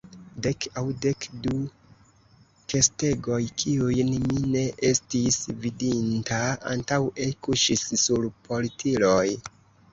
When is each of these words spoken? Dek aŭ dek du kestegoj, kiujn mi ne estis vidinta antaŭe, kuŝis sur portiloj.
Dek 0.45 0.59
aŭ 0.81 0.83
dek 1.01 1.25
du 1.43 1.51
kestegoj, 2.73 3.37
kiujn 3.65 4.11
mi 4.31 4.41
ne 4.55 4.65
estis 4.91 5.39
vidinta 5.67 6.43
antaŭe, 6.75 7.31
kuŝis 7.49 7.89
sur 8.09 8.29
portiloj. 8.51 9.27